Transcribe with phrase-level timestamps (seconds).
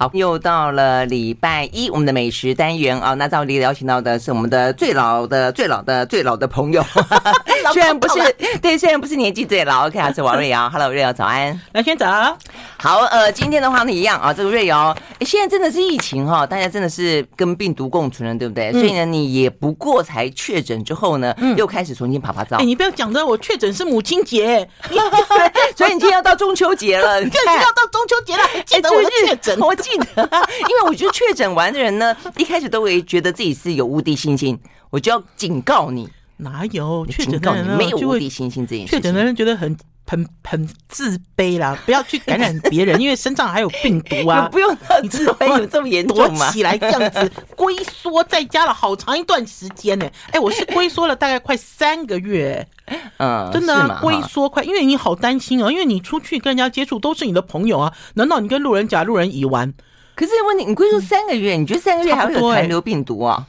[0.00, 3.14] 好，又到了礼拜一，我们的美食单元啊。
[3.14, 6.80] 那照例邀请到的是我们的最老的、最老的、最老的朋友，
[7.74, 10.70] 虽然不是对，虽然不是年纪最老，OK，还是王瑞瑶。
[10.70, 12.06] Hello，瑞瑶早安，蓝轩早。
[12.76, 18.70] 好，呃，今天的话呢一样啊，这个瑞瑶，现在真的是疫情哈，大家真的是跟病毒共存了，对不对？
[18.70, 22.58] 所以呢，你也不过才确诊之后呢，又开始重新爬爬照。
[22.58, 24.68] 哎，你不要讲的，我确诊是母亲节，
[25.74, 34.58] 所以你今天要到中秋节了，你就要到中秋节了，记得我的确诊，我记得，因为我觉得确诊完的人呢，一开始都会觉得自己是有无敌星星，
[34.90, 39.76] 我就要警告你，哪有确诊的人没有无敌星星这件事情，确诊的人觉得很。
[40.08, 44.48] 很很自卑啦，不要去感染别人，因为身上还有病毒啊！
[44.50, 46.46] 不用你自卑有这么严重吗？
[46.46, 50.06] 躲起来这样子龟缩在家了好长一段时间呢。
[50.28, 52.66] 哎、欸，我是龟缩了大概快三个月，
[53.18, 59.74] 嗯，真的龟缩快，因为你好担心啊，因为你出去跟人家接触都是你的朋友啊，难道你跟路人甲、路人乙玩？
[60.14, 63.46] 可是问题，你龟缩三个月，你觉得三个月还会有残留病毒啊？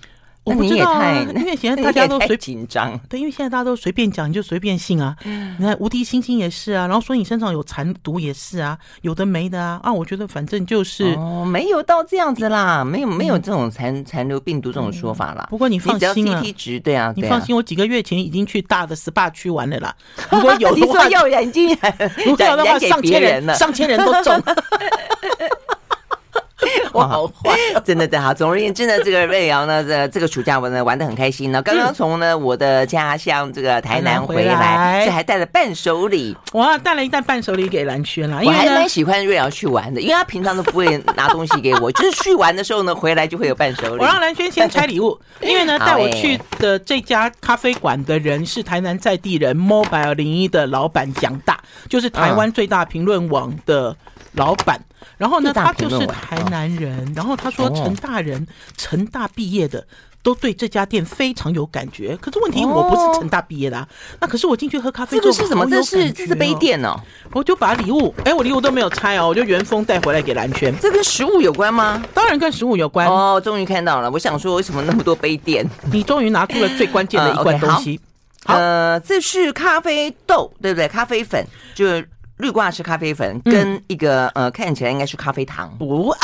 [0.49, 5.15] 我不知道啊，因为现在大家都随紧张，对，因为现在大家都随便讲，你就随便信啊。
[5.23, 9.79] 你看无敌星星也是啊，然后说你身上有残毒也是啊，有的没的啊。
[9.83, 15.47] 啊，我觉得反正就是哦，没有到这样子啦，没有没有这种残残留病毒这种说法啦。
[15.49, 16.43] 不过你放心啊，
[16.83, 19.95] 对啊，你放心，我几个月前已经去大的 SPA 区玩了啦。
[20.31, 21.69] 如果 有的话，要眼睛，
[22.25, 24.41] 如果有的话，上千人，上千人都中。
[26.93, 28.33] 我好坏， 真的的好。
[28.33, 31.61] 总而言之呢，这个瑞瑶呢，这这个暑假我呢玩的很开心呢。
[31.61, 36.35] 刚刚从呢我的家乡这个台南回来，这还带了伴手礼。
[36.51, 38.39] 我带了一袋伴手礼给蓝轩啦。
[38.43, 44.01] 我还蛮喜欢瑞瑶去玩的，因为他平常都不会拿东西给我，就是去玩的时候呢，回来就会有伴手礼。
[44.01, 53.95] 我让蓝轩先拆礼物， 因为呢带我去的这家咖啡馆的人是台南在地人 Mobile 零一的老板蒋大，就是台湾最大评论网的
[54.33, 54.79] 老板。
[55.17, 57.11] 然后呢，他就是台南人。
[57.15, 58.47] 然后他说，成大人、
[58.77, 59.85] 成大毕业的
[60.21, 62.17] 都对这家店非常有感觉。
[62.21, 63.87] 可是问题，我不是成大毕业的啊。
[64.19, 65.65] 那可是我进去喝咖啡，这是什么？
[65.69, 66.95] 这是这是杯垫哦。
[67.33, 70.73] 我就把礼物，哎，我礼物都没有拆哦，我就原封带回来给蓝圈。
[70.79, 72.01] 这跟食物有关吗？
[72.13, 73.41] 当然跟食物有关哦。
[73.43, 75.65] 终于看到了，我想说，为什么那么多杯垫？
[75.91, 77.99] 你终于拿出了最关键的 一罐东西。
[78.45, 80.87] 呃，这是咖啡豆，对不对？
[80.87, 81.45] 咖啡粉
[81.75, 81.85] 就。
[82.39, 85.77] 绿挂式咖啡粉跟一个、嗯、呃，看起来应该是咖啡糖。
[85.77, 86.19] 不啊，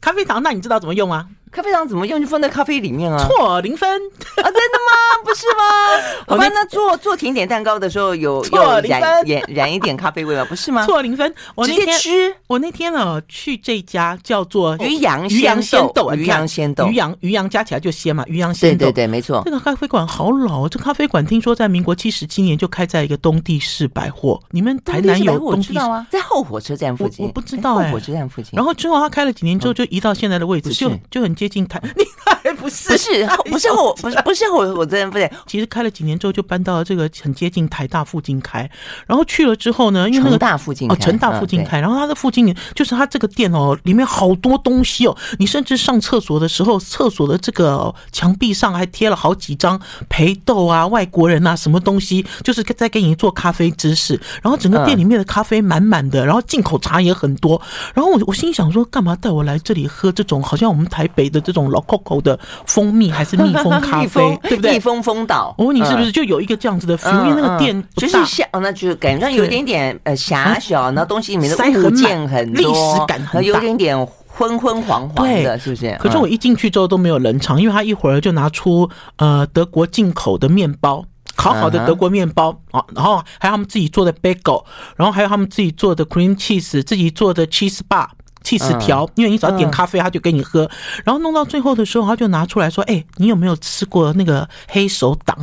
[0.00, 1.28] 咖啡糖，那你知道怎么用吗？
[1.50, 2.20] 咖啡糖怎么用？
[2.20, 3.18] 就放在咖啡里面啊？
[3.28, 4.42] 错，零分 啊！
[4.42, 4.93] 真的吗？
[5.24, 6.24] 不是吗？
[6.26, 10.44] 好 吧，那做做甜点蛋糕的时候有有染染染一点咖啡味吗？
[10.48, 10.84] 不是吗？
[10.86, 11.32] 错，零分。
[11.54, 12.34] 我那天吃。
[12.46, 18.86] 我那天呢去这家叫做鱼阳鱼阳鲜豆，鱼阳鲜豆，鱼阳鱼阳加起来就鲜嘛，鱼阳鲜豆。
[18.86, 19.42] 对对对，没错。
[19.44, 24.40] 这个咖啡馆好老，这咖啡馆听说在民国七十七年就开在一个东地市百货。
[24.50, 26.06] 你们台南有东帝士吗？
[26.10, 27.24] 在后火车站附近。
[27.26, 28.50] 我不知道哎，后火车站附近。
[28.52, 31.80] 然后之后他开了几年之后，就移到现在的位置，就就很接近台。
[31.96, 35.28] 你还不是 不是不是后不是不是后火车站附近。
[35.46, 38.68] 其实开了几年之后，就搬到了这个很接近台大附近开。
[39.06, 41.80] 然后去了之后呢，因为那个大附近哦，成大附近开。
[41.80, 45.16] 然后它的附近就是它这个店哦，里面好多东西哦。
[45.38, 54.20] 你甚至上厕所的时候，厕所的这个墙壁上还贴了好几张培豆啊、外国人啊什么东西，就是在给你做咖啡知识。
[54.42, 57.60] 然后整个店里面的咖啡满满的，然后进口茶也很多。
[57.94, 64.78] 然后我我心想说，干嘛带我来这里喝这种好像我们台北的这种老 Coco 的蜂蜜还是蜜蜂咖啡， 对不对？
[64.84, 67.26] 蜜蜂蜂岛，我问你是不是就有一个这样子的 feel？
[67.26, 75.96] 因为那个店就是像，那就是感觉上有一点点呃狭小，那东西里面的物件很多，历史感很大，有点点昏昏黄黄的，是不是？
[75.98, 84.64] 可是我一进去之后都没有冷场，因为他一会儿就拿出呃德国进口的面包，烤好的德国面包啊，然后还有他们自己做的 bagel，
[84.96, 88.08] 然后还有他们自己做的 cream cheese，自己做的 cheese bar。
[88.44, 90.70] 起司条，因为你只要点咖啡，他就给你喝。
[91.02, 95.36] 然后弄到最后的时候，他就拿出来说：“哎，你有没有吃过那个黑手党？”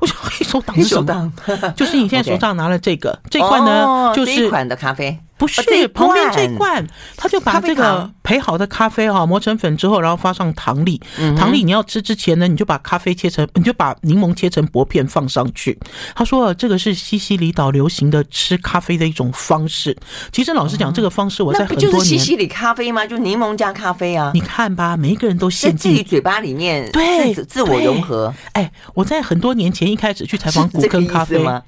[0.00, 1.32] 我想黑手党是什么？
[1.76, 5.18] 就是你现在手上拿了这个这款呢， 就是这款的咖啡。
[5.42, 6.86] 不是旁边这罐，
[7.16, 11.00] 他就把这个焙好的咖啡哈磨成粉之后，然后发上糖粒。
[11.36, 15.76] 糖粒你要吃之前呢，你就把咖啡切成，你就把柠檬切成薄片放上去。
[16.14, 19.96] 他说这个是西西里岛流行的吃咖啡的一种方式。
[20.30, 23.04] 其实老实讲，这个方式我在很多年，就是西西里咖啡吗？
[23.04, 24.30] 就柠檬加咖啡啊。
[24.34, 28.32] 你看吧，每一个人都陷进自己嘴巴里面，对，自我融合。
[28.52, 31.62] 哎，我在很多年前一开始去采访古坑咖啡吗？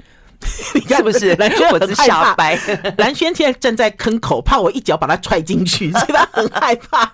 [0.75, 1.71] 你是不是蓝轩？
[1.71, 2.59] 我是小白。
[2.99, 7.13] 蓝轩现在站在坑口，怕我一脚把他踹进去，所以他很害怕。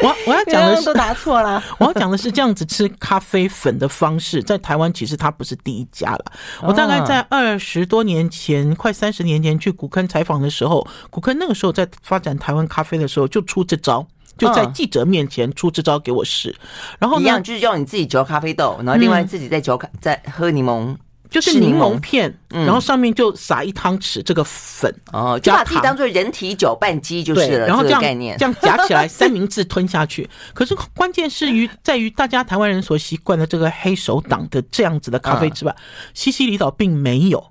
[0.00, 1.62] 我我要讲的是都答错了。
[1.78, 6.24] 我要讲的是这样子吃咖啡粉的方式，在台湾其实它不是第一家了。
[6.62, 14.04] 我大概在二十多年前，快三十年前去古坑采访的时候，古坑那个时候在发展台湾咖啡的时候，就出这招，
[14.38, 16.56] 就在记者面前出这招给我试。
[16.98, 20.96] 然后一样就是要你自己嚼咖啡豆，然后另外自己再嚼咖再喝柠檬。
[21.34, 27.66] 就是柠檬片，然后上面就撒一汤匙这个粉，哦，就把自己当做人体搅拌机就是了。
[27.66, 30.30] 然后这样概念，这样夹起来，三明治吞下去。
[30.54, 35.74] 可是关键是于在于大家台湾人所习惯的这个黑手党的这样子的咖啡之外，
[36.14, 37.44] 西西里岛并没有，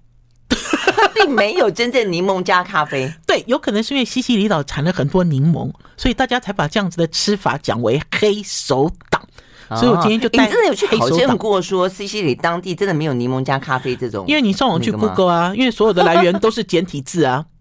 [1.13, 3.13] 并没有真正柠檬加咖啡。
[3.27, 9.12] 对，有可能是因为西西里岛产了很多柠檬，所以大家才把这样子的吃法讲为黑手党。
[9.75, 14.25] 所以我今天就带、欸、你真的有去考证过，说西西里当地真的没有柠檬加咖啡这种？
[14.28, 17.46] 因为你上网去 Google 啊，因为所有的来源都是简体字啊。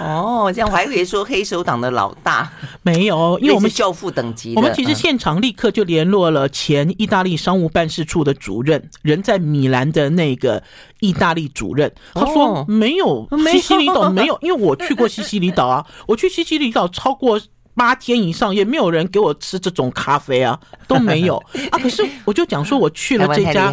[0.00, 2.50] 哦，这样我还以为说黑手党的老大
[2.82, 10.62] 没有，因为我们教父等级，我们其实现场立刻就联络了前意大利商务办事处的主任，人在米兰的那个
[11.00, 17.38] 意大利主任，他说没有西西里岛没有，因为我去过西西里岛啊，我去西西里岛超过。
[17.74, 21.36] 八天以上也没有人给我吃这种咖啡啊，都没有
[21.70, 21.78] 啊。
[21.78, 23.70] 可是我就讲说，我去了这家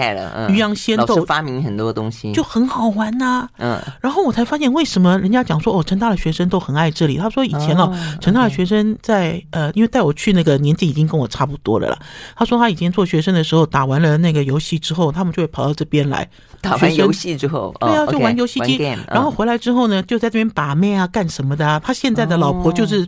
[0.50, 3.50] 鱼阳鲜豆，发明很多东西，就很好玩呐。
[3.58, 7.18] 嗯，然后我才发现为什么人家讲说哦，成大的学生都很爱这里。
[7.18, 12.00] 他说以前哦，成大的学生在呃，因为带我去那个年纪已经跟我差不多了啦。
[12.36, 16.28] 他说他以前做学生的时候，打完了那个游戏之后，他们就会跑到这边来。
[16.62, 18.78] 打完游戏之后，对啊，就玩游戏机，
[19.10, 21.80] 然后回来之后呢，就在这边把妹啊，干什么的啊？
[21.84, 23.08] 他现在的老婆就是。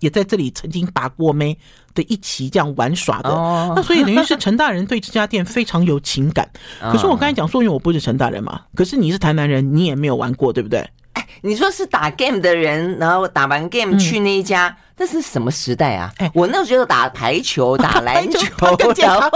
[0.00, 1.56] 也在这里曾经把过妹
[1.94, 3.30] 的一起这样玩耍的，
[3.74, 6.48] 那所以等于是陈大人对这家店非常有情感。
[6.80, 10.78] 可是我刚才讲说，因为我不是陈大人嘛，可是你是台南人，你也没有玩过，对不对？
[11.14, 14.76] 哎，你说是打 game 的人，然后打完 game 去那一家。
[14.98, 16.12] 这是什么时代啊？
[16.18, 18.38] 哎，我那时候打排球、打篮球，
[18.98, 19.30] 然后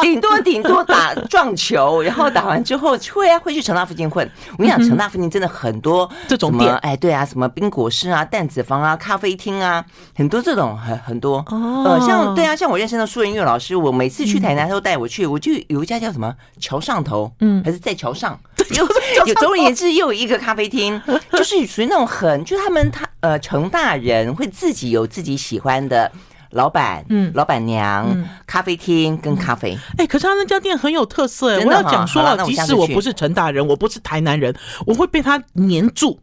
[0.00, 4.28] 顶多顶多打撞球，然后打完之后会啊会去成大附近混。
[4.52, 9.84] 我跟你讲，成大附近真的很多这种店，哎，对啊，什么冰果室啊、蛋子房啊、咖啡厅啊，
[10.14, 11.44] 很多这种很很多。
[11.50, 18.38] 呃，像对啊，像我认识的苏仁月老师，我每次去台南都带我去，我就有一家叫什么桥上头，嗯，还是在桥上，
[18.74, 18.86] 有
[19.26, 21.00] 有总而言之又有一个咖啡厅，
[21.32, 24.46] 就是属于那种很，就是他们他呃成大人会。
[24.52, 26.12] 自己有自己喜欢的
[26.50, 29.74] 老板，嗯，老板娘，嗯、咖啡厅跟咖啡。
[29.96, 34.54] 哎、欸，可是他那家店很有特色哎，我要讲说，即使我不是陈大人，我不是台南人，
[34.84, 36.20] 我会被他黏住。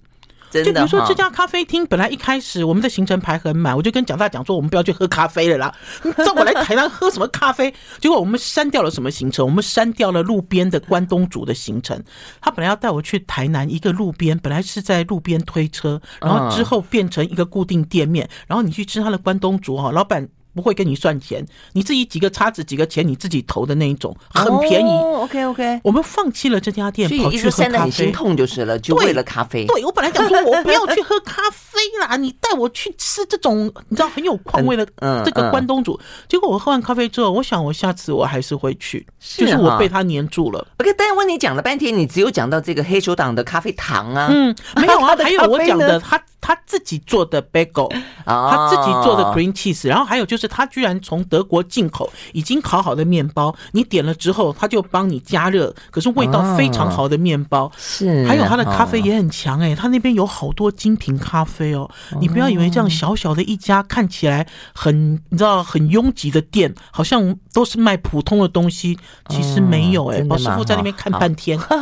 [0.51, 5.73] 就比如说这家咖啡厅，本来一开始我们的行程排很满，我就跟蒋大讲说，我们不要去喝咖啡了啦。
[6.03, 7.73] 你知道我来台南喝什么咖啡？
[7.99, 9.45] 结果我们删掉了什么行程？
[9.45, 12.01] 我们删掉了路边的关东煮的行程。
[12.41, 20.27] 他本来要带我去台南一个路边，本来是在路边推车，然后之后变成一个固定店面，然后你去吃他的关东煮哈，老板。
[20.53, 24.89] 不会跟你算钱，你自己几个叉子几个钱你自己投的那一种，很便宜。
[24.89, 27.79] Oh, OK OK，我们放弃了这家店，跑去喝咖啡。
[27.79, 29.65] 很心痛就是了，就为了咖啡。
[29.65, 34.85] 对，对我本来想说，我不要去喝咖啡啦，你带我去吃这种你知道很有况味的
[35.23, 35.93] 这个关东煮。
[35.93, 40.67] 嗯嗯、结果我喝完咖啡之后，我想我下次我还是会去，是就是我被他黏住了。
[40.79, 44.27] OK，但是问你讲了半天，你只有讲到这个黑手党的咖啡糖啊？
[44.31, 47.91] 嗯， 没有啊，还有我讲的他他自己做的 bagel，
[48.25, 57.71] 他自己做的 cream cheese，然后还有就是他居然从德国进口已经烤好的面包，你点了之后他就帮你加热，可是味道非常好的面包。
[57.77, 61.89] 是，还有他的咖啡也很强哎，他那边有好多精品咖啡哦。
[62.19, 68.97] 你不要以为这样小小的一家看起来很你知道很拥挤的店，好像都是卖普通的东西，
[69.29, 70.21] 其实没有哎。
[70.21, 71.57] 宝师傅在那边看半天。
[71.57, 71.75] 好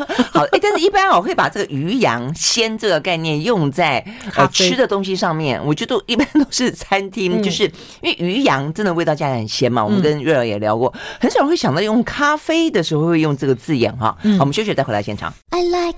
[0.51, 4.05] 哎，但是一般我会把这个鱼羊鲜这个概念用在
[4.51, 7.63] 吃的东西上面，我觉得一般都是餐厅，就是
[8.01, 9.83] 因为鱼羊真的味道加的很鲜嘛。
[9.83, 14.17] 我们跟瑞儿也聊过，很少人会想到用咖啡的时候会用这个字眼哈。
[14.21, 15.33] 好，我们休息再回来现场。
[15.49, 15.97] I like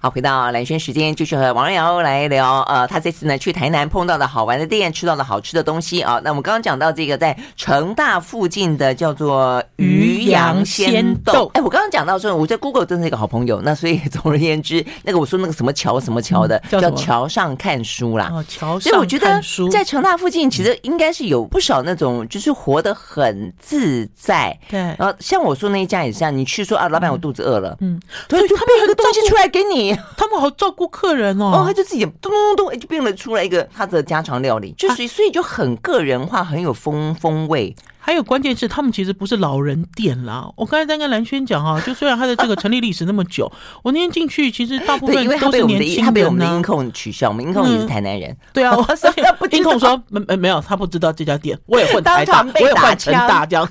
[0.00, 2.60] 好，回到蓝轩时间，继续和王瑞瑶来聊。
[2.68, 6.20] 呃，他这次呢去台南碰到的好玩的店，吃到的好吃的东西啊。
[6.22, 11.50] 那我们刚刚讲到这个在成大附近的叫做鱼阳鲜豆。
[11.54, 13.60] 哎，我刚刚讲到说我在 Google 真是一个好朋友。
[13.60, 18.30] 那所以总而言之，那个我说那个什么桥什么桥的，嗯、叫桥上看书啦。
[18.32, 18.88] 哦，桥上看书。
[18.90, 24.56] 所以我觉得在成大附近其实应该是有不少那种就是活得很自在。
[24.70, 24.78] 对。
[24.78, 29.87] 然后像我说那一家也是这样，你去说啊，老板我肚子饿了，嗯，对，就他们有个东西出来给你。
[30.16, 37.74] 他们好照顾客人哦，哦，他就自己咚咚咚，就变了出来一个他的家常料理，就所以所以就很个人化，很有风风味。
[38.00, 40.48] 还有关键是他们其实不是老人店啦。
[40.56, 43.50] 我刚才在跟蓝轩讲哈，就虽然他的这个成立历史那么久，
[43.84, 46.04] 我那天进去其实大部分都是年轻人。
[46.06, 48.34] 他被我们的音控取笑，我们音控也是台南人。
[48.54, 48.74] 对啊，
[49.52, 53.68] 音控说没没没有，他不知道这家店，我也混台大，我也换成大这样，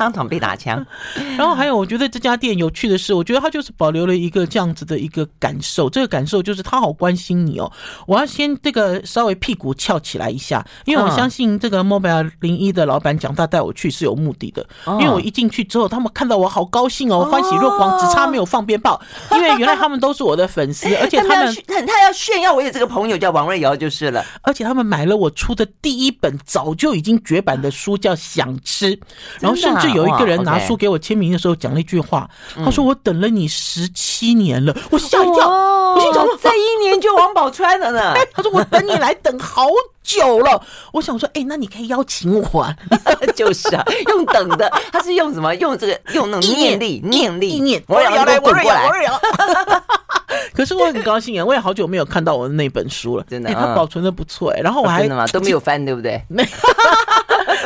[0.00, 0.82] 当场被打枪。
[1.36, 7.70] 然后还有，我觉得这家店有趣的是，我觉得他就是保留了一个这样子的一个感受，这个感受就是他好关心你哦。
[8.06, 18.98] 我要先这个稍微屁股翘起来一下，因为我相信这个 Mobile 零一的老板讲他带我去是有目的的，因为我一进去之后，他们看到我好高兴哦，欢喜若狂，只差没有放鞭炮，
[19.32, 28.96] 因为原来他们都是我的粉丝， 而且他们他他要炫耀我有这个朋友叫王瑞瑶就是了，而且他们买了我出的第一本早就已经绝版的书叫《想吃》，
[29.40, 32.28] 然后甚至有一个人拿书给我签名的时候讲了一句话，
[32.64, 39.66] 他说我等了你十七年了，我吓一跳，我心想说在一年就王宝钏了呢， 他说我等你来等好
[40.02, 42.74] 久了， 我想说哎，那你可以邀请我啊，
[43.34, 45.54] 就是啊，用等的，他是用什么？
[45.56, 48.90] 用这个用那种念力念力念，我要来滚过来。
[50.54, 54.60] 可是我很高兴啊，我也好久没有看到我的那本书了，真的，它保存的不错哎。
[54.60, 55.26] 然后我还真的吗？
[55.28, 56.22] 都没有翻，对不对？
[56.28, 56.46] 没。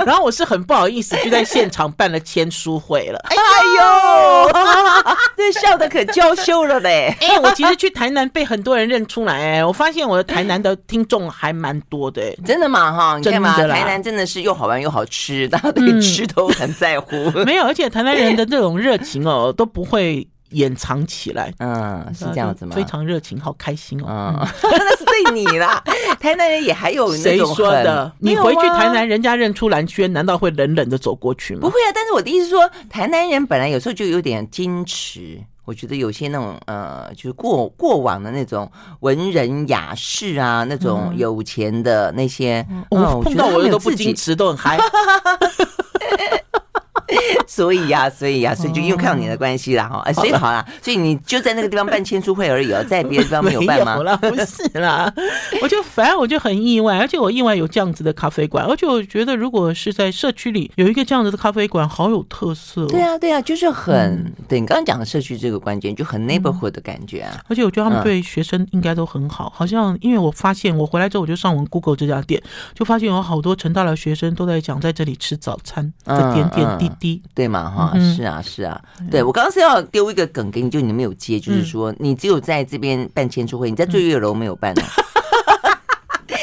[0.06, 3.18] 然后我是很不好意思，就在现场办了签书会了。
[3.24, 3.36] 哎
[3.78, 4.52] 呦，
[5.36, 7.14] 这笑得可娇羞了嘞！
[7.20, 12.92] 哎，我其实去台南被很多人认出来哎，我发现我的台南的听众还蛮多的，真的吗？
[12.92, 17.30] 哈，真的，台南真的是又好玩又好吃，大家对吃都很在乎。
[17.44, 20.26] 没有，而且台南人的这种热情哦，都不会。
[20.54, 22.74] 掩藏起来，嗯，是这样子吗？
[22.74, 24.06] 非常热情，好开心哦。
[24.08, 25.82] 嗯， 那是对你啦。
[26.18, 28.10] 台南人也还有谁说的？
[28.18, 31.60] 你回去台南，人家认出蓝轩，难道会冷冷的走过去吗？
[31.62, 31.92] 不会啊。
[31.94, 35.40] 但是我的意思是说，台南人本来有时候就有点矜持。
[35.66, 38.70] 我觉得有些那种呃，就是过过往的那种
[39.00, 44.78] 文人雅士啊，那种有钱的那些，哦，碰到我的都不矜持，都很嗨。
[47.46, 54.16] 所以呀、啊，所以呀、啊，所以就因为看到你的关系啦哈，哎，所以好了，所以你就在那个地方办签书会而已哦，在别的地方没有 办吗？
[54.16, 55.12] 不是啦，
[55.62, 62.88] 我就反正我就很意外，而且我意外有这样子的咖啡馆，而且我觉得如果是在社区里有一个这样子的咖啡馆，好有特色、哦。
[62.88, 67.32] 对啊，对啊，就是很、嗯、对你刚刚讲的社区这个关键，就很 neighborhood 的感觉啊。
[67.34, 72.42] 嗯、而且我觉得他们对学生应该都很好，好像因为我发现我回来之后我就上网 Google 这家店，
[72.74, 77.20] 就发现有好多成大的学生都在讲在这里吃早餐的点点滴滴。
[77.24, 84.82] 嗯嗯对嘛哈，是啊是啊，对我刚刚是要丢一个梗给你，就你没有接，就是说你只有在这边办签出会，你在醉月楼没有办呢。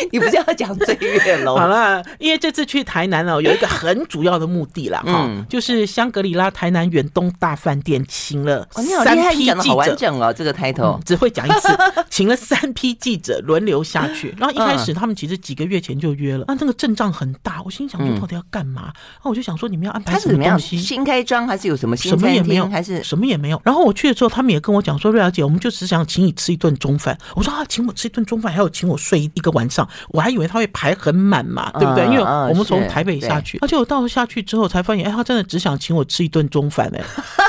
[0.12, 1.56] 你不是要讲醉月楼？
[1.56, 11.68] 好了，因为这次去台南哦，有一个很主要的目的啦，哈，就是香格里拉台南远东大饭店请了三批记者，好完整哦，这个 title 只会讲一次，
[12.10, 14.34] 请了三批记者轮流下去。
[14.38, 18.84] 然后一开始他们其实几个月前就约了，那那个阵仗很大，我心想说到底要干嘛？
[18.84, 20.78] 然后我就想说你们要安排什么东西？
[20.78, 22.10] 新开张还是有什么新？
[22.12, 23.62] 什么也没有，还是什么也没有。
[23.64, 27.18] 然后我去的时候，他们也跟我讲说，瑞瑶姐，我们就只想请你吃一顿中饭。
[27.36, 29.88] 我说啊，请我吃一顿中饭，还有请我睡一个晚上。
[30.10, 32.06] 我还以为他会排很满嘛，对不对？
[32.06, 36.92] 因为我们从台北下去，而且我到了下去之后才发现，哎，他真的只想请我吃一顿中饭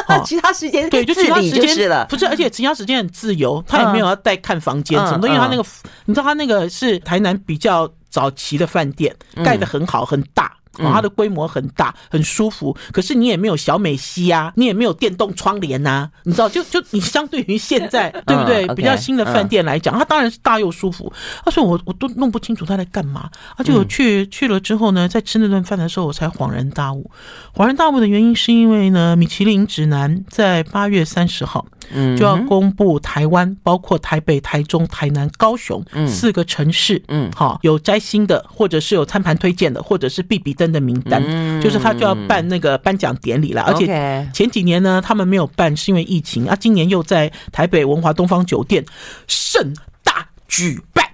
[0.06, 5.64] 哎， 其他时间对，就其他时间不是，而且其他时间很自由，他也没有要带看房间什么的，因为他那个
[6.06, 10.52] 你知道他那个是台南比较早期的饭店，盖的很好很大。
[10.78, 18.66] 哦，它的规模很大，很舒服，可是你也没有小美西啊，你也没有电动窗帘呐，你知道，就就你相对于现在， 对不对？
[18.74, 21.12] 比较新的饭店来讲，它当然是大又舒服。
[21.44, 27.10] 他说我我都弄不清楚他在干嘛，而且我去去了之后呢，在吃那顿饭的时候，我才恍然大悟。
[27.54, 31.66] 恍然大悟的原因是因为呢，米其林指南在八月三十号。
[31.90, 41.22] 嗯，就要公布台湾，包括台北、台中、台南、高雄四个城市，嗯，好有摘星的，或者是有餐盘推荐的，或者是必比登的名单，
[41.60, 43.62] 就是他就要办那个颁奖典礼了。
[43.62, 48.84] 而且前几年呢，他们没有办，是因为疫情啊，今年又在台北文华东方酒店
[49.26, 51.04] 盛大举办。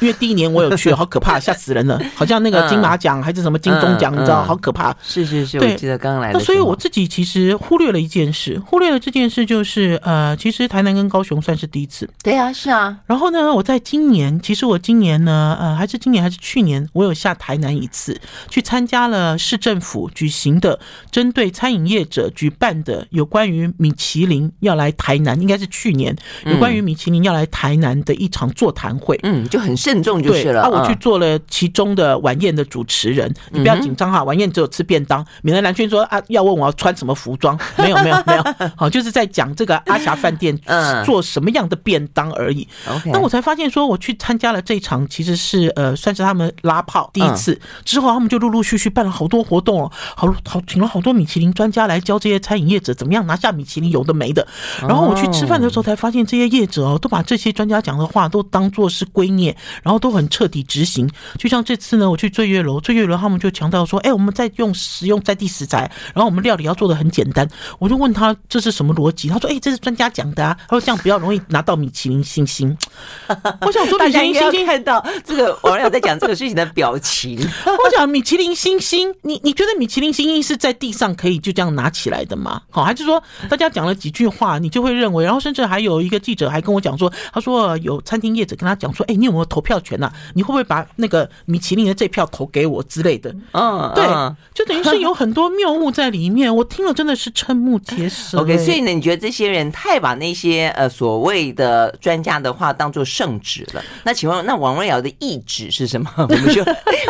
[0.00, 4.94] 因为第一年我有去，好可怕，吓死人了， 好像那个金马奖还是什么金钟奖，你知道，好可怕。
[5.02, 6.38] 是是是，对，我记得刚刚来的。
[6.38, 12.08] 那所以我自己其实忽略了一件事，忽略了这件事就是，呃，其实台南跟高雄算是第一次。
[12.22, 12.98] 对啊，是啊。
[13.06, 20.78] 然后呢，我在今年，其实我今年呢，呃，还是今年还是去年，我有下台南一次，去参加了市政府举行的
[21.10, 29.18] 针对餐饮业者举办的有关于米其林要来台南，应该是去年有关于米其林要来台南的一场座谈会。
[29.22, 29.74] 嗯，就很。
[29.86, 30.62] 慎重就是了。
[30.62, 38.44] 啊，我去做了其中的晚宴的主持人，你不要紧张哈，晚宴只有吃便当，免得蓝轩说啊要问我要穿什么服装， 没有没有没有，
[38.76, 40.58] 好，就是在讲这个阿霞饭店
[41.06, 42.66] 做什么样的便当而已。
[43.06, 54.46] 那我才发现说，我去参加了这场，其实是呃算是他们拉炮第一次，之后他们就陆陆续续办了好多活动哦，好好请了好多米其林专家来教这些餐饮业者怎么样拿下米其林，有的没的。
[54.82, 61.08] 然后我去吃饭的时候才发现，这些业者哦都把这些专家讲的话都当做是圭臬，然后都很彻底执行。
[61.38, 67.48] 就像这次呢，我去醉月楼，醉月楼他们就强调说，哎，我们在用使用在地食材，然后我们料理要做的很简单。
[67.78, 70.56] 我就问他这是什么逻辑，他说，哎，这是专家讲的啊。
[70.68, 72.76] 他说这样比较容易拿到米其林星星。
[73.60, 77.38] 我想说，米其林星星看到这个网友在讲这个事情的表情。
[77.66, 82.62] 我想米其林星星，你你觉得米其林星星是在地上可以就这样拿起来的吗？
[82.70, 85.24] 好，还是说大家讲了几句话，你就会认为？
[85.24, 90.08] 然后甚至还有一个记者还跟我讲说，他说有餐厅业者跟他讲说，哎，你有没有投票权呐？
[90.34, 93.34] 你会不会把那个米其林的这票投给我之类的？
[93.52, 94.06] 嗯，对，
[94.54, 96.54] 就等于是有很多谬误在里面。
[96.54, 98.38] 我听了真的是瞠目结舌。
[98.46, 103.82] OK，所以呢，你觉得这些人太把那些呃所谓的专家的话当做圣旨了？
[104.04, 106.08] 那请问，那王瑞瑶的意旨是什么？
[106.16, 106.62] 我们休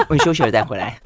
[0.09, 0.99] 我们休息了再回来。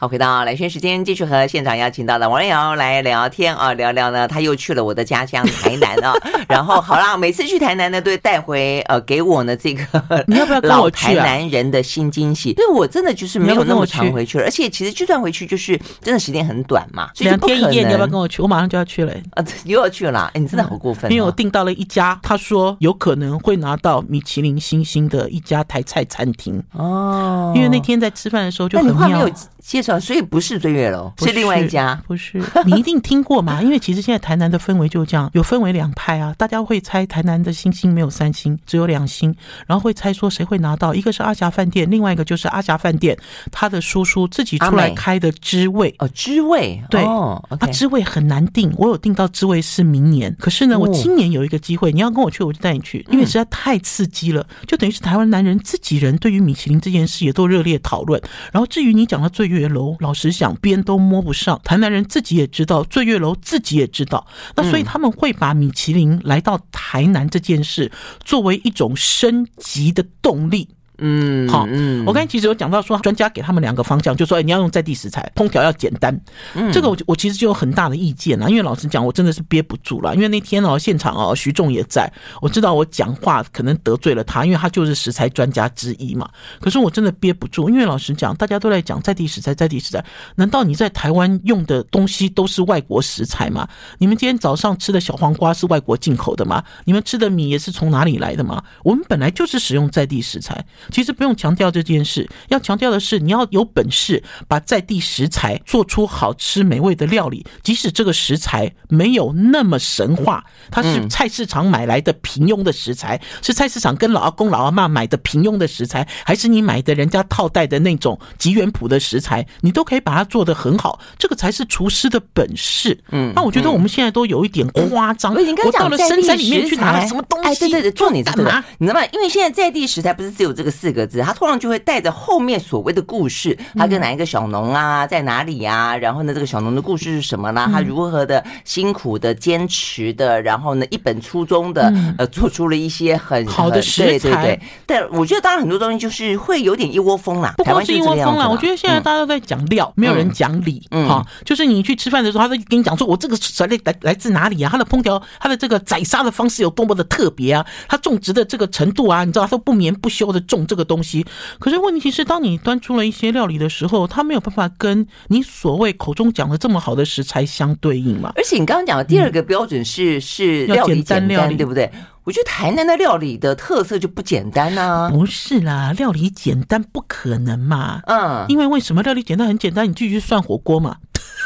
[0.00, 6.14] 好，回到兰萱时间，继续和现场邀请到的王瑞瑶来聊天啊，聊聊呢，他又去了我的家乡台南啊。
[6.48, 9.84] 然后好啦，每次去台南呢，都会带回呃给我呢这个
[10.26, 12.54] 你要不要跟我去老台南人的新惊喜？
[12.54, 18.40] 对我真的就是没有那么常回去了，而且其实就算回去，就是真的时间很短嘛，两天一夜，你要不要跟我去？
[18.40, 19.12] 我马上就要去了。
[19.32, 27.52] 啊， 又要去了，哎，你真的好过分，因为我订到了一家，他说有可能会拿到米其林星星的一家台菜餐厅哦。
[27.54, 29.28] 因为那天在吃饭的时候就很妙。
[29.62, 32.00] 介绍，所以不是醉月楼，是另外一家。
[32.06, 33.62] 不是，你一定听过嘛？
[33.64, 36.34] 因为其实现在台南的氛围就这样，有分为两派啊。
[36.36, 39.34] 大家会猜台南的星星没有三星，只有两星，
[39.66, 40.94] 然后会猜说谁会拿到。
[40.94, 43.16] 一个是阿霞饭店，另外一个就是阿霞饭店
[43.50, 58.20] 他的叔叔自己出来开的知味哦，知味对哦，啊，知味很难定，我有定到知味是明年，可是呢，我今年有一个机会，你要跟我去，我就带你去，因为实在太刺激了，就等于是台湾男人自己人对于米其林这件事也都热烈讨论。
[58.52, 61.60] 然后至于你讲到醉月楼，老实讲，边都摸不上。
[61.64, 64.26] 台南人自己也知道，醉月楼自己也知道。
[64.56, 67.90] 那所以他们会把米其林来到台南这件事
[68.24, 70.68] 作为一种升级的动力。
[71.00, 76.18] 嗯，好，嗯，我刚才其实有讲到说，专家给他们两个方向，就说，哎，你要用在地食材，烹调要简单。
[76.54, 80.14] 嗯，这个我我其实就有很大的意见啊，因为老实讲，我真的是憋不住了。
[80.14, 86.28] 因为那天哦，现场哦，徐仲也在，我知道我讲话可能得罪了他，因为他就是食材专家之一嘛。
[86.60, 90.04] 可是我真的憋不住，因为老实讲，大家都在讲在地食材，在地食材，
[90.36, 93.66] 难道你在台湾用的东西都是外国食材吗？
[93.98, 96.62] 你们今天早上吃的小黄瓜是外国进口的吗？
[96.84, 98.62] 你们吃的米也是从哪里来的吗？
[98.84, 100.62] 我们本来就是使用在地食材。
[100.90, 122.98] 其实不用强调这件事，要强调的是你要有本事把在地食材做出好吃美味的料理，即使这个食材没有那么神话，它是菜市场买来的平庸的食材，是菜市场跟老阿公老阿妈买的平庸的食材，还是你买的人家套袋的那种吉原谱的食材，你都可以把它做得很好，这个才是厨师的本事。
[123.12, 125.34] 嗯，那我觉得我们现在都有一点夸张。
[125.64, 127.48] 我到了深山里面去拿了什么东西？
[127.48, 128.42] 哎，对对对，做你这个，
[128.78, 129.06] 你知道吗？
[129.12, 131.20] 因为现在在地食材不是只有这个四个字。
[131.20, 135.94] 他通常就会带着后面所谓的故事，他跟哪一个小农啊，在哪里啊？
[135.94, 137.68] 然后呢，这个小农的故事是什么呢？
[137.70, 144.18] 他如何的辛苦的坚持的，然后呢，一本初衷的呃，做出了一些很好的食材。
[144.18, 148.48] 对对对，但我觉得当然很多东西就是会有点一窝蜂啦，不光是一窝蜂啦。
[148.48, 150.82] 我觉得现在大家都在讲料，没有人讲理。
[150.90, 154.70] 哈，就是你去吃饭的时候，他都跟你讲说，我这个材料来来自哪里啊？
[154.72, 157.66] 它的烹调，它的这个宰杀的方式有多么的特别啊？
[157.88, 161.26] 它种植的这个程度啊，你知道，他都不眠不休的种这个东西。
[161.58, 168.32] 可是问题是，当你端出了一些料理的时候，它没有办法跟你所谓口中讲的这么好的食材相对应嘛？
[168.36, 171.90] 而且你刚刚讲的第二个标准是、嗯、是料理简单，料理对不对？
[172.24, 175.08] 我觉得台南的料理的特色就不简单啊！
[175.10, 178.02] 不是啦，料理简单不可能嘛？
[178.06, 179.88] 嗯，因为为什么料理简单很简单？
[179.88, 180.96] 你继续涮火锅嘛。